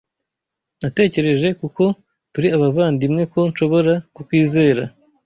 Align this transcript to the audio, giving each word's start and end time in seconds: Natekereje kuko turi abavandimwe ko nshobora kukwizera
Natekereje 0.81 1.47
kuko 1.61 1.83
turi 2.33 2.47
abavandimwe 2.55 3.23
ko 3.33 3.39
nshobora 3.49 3.93
kukwizera 4.15 4.83